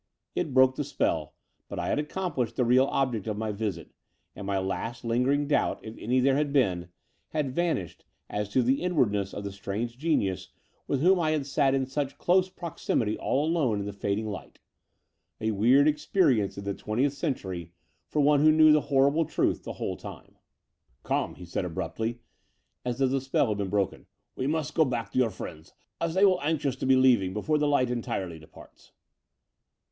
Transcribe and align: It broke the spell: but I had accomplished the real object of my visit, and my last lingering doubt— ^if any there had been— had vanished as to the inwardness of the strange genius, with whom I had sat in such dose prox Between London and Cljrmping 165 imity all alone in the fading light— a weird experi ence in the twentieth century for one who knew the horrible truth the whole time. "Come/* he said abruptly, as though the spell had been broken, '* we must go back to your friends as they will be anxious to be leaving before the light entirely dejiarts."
It 0.33 0.51
broke 0.55 0.77
the 0.77 0.83
spell: 0.83 1.35
but 1.69 1.77
I 1.77 1.89
had 1.89 1.99
accomplished 1.99 2.55
the 2.55 2.65
real 2.65 2.85
object 2.85 3.27
of 3.27 3.37
my 3.37 3.51
visit, 3.51 3.91
and 4.35 4.47
my 4.47 4.57
last 4.57 5.05
lingering 5.05 5.45
doubt— 5.47 5.83
^if 5.83 5.95
any 6.01 6.19
there 6.19 6.35
had 6.37 6.51
been— 6.51 6.89
had 7.35 7.51
vanished 7.53 8.03
as 8.27 8.49
to 8.49 8.63
the 8.63 8.81
inwardness 8.81 9.31
of 9.31 9.43
the 9.43 9.51
strange 9.51 9.99
genius, 9.99 10.47
with 10.87 11.01
whom 11.03 11.19
I 11.19 11.29
had 11.29 11.45
sat 11.45 11.75
in 11.75 11.85
such 11.85 12.17
dose 12.17 12.49
prox 12.49 12.83
Between 12.83 12.97
London 12.97 13.07
and 13.09 13.19
Cljrmping 13.19 13.21
165 13.21 13.21
imity 13.21 13.27
all 13.27 13.45
alone 13.45 13.79
in 13.79 13.85
the 13.85 13.93
fading 13.93 14.25
light— 14.27 14.59
a 15.39 15.51
weird 15.51 15.85
experi 15.85 16.43
ence 16.43 16.57
in 16.57 16.63
the 16.63 16.73
twentieth 16.73 17.13
century 17.13 17.71
for 18.07 18.21
one 18.21 18.39
who 18.39 18.51
knew 18.51 18.71
the 18.71 18.81
horrible 18.81 19.25
truth 19.25 19.63
the 19.63 19.73
whole 19.73 19.97
time. 19.97 20.35
"Come/* 21.03 21.35
he 21.35 21.45
said 21.45 21.63
abruptly, 21.63 22.21
as 22.83 22.97
though 22.97 23.05
the 23.05 23.21
spell 23.21 23.49
had 23.49 23.59
been 23.59 23.69
broken, 23.69 24.07
'* 24.21 24.35
we 24.35 24.47
must 24.47 24.73
go 24.73 24.83
back 24.83 25.11
to 25.11 25.19
your 25.19 25.29
friends 25.29 25.73
as 25.99 26.15
they 26.15 26.25
will 26.25 26.39
be 26.39 26.45
anxious 26.45 26.75
to 26.77 26.87
be 26.87 26.95
leaving 26.95 27.35
before 27.35 27.59
the 27.59 27.67
light 27.67 27.91
entirely 27.91 28.39
dejiarts." 28.39 28.93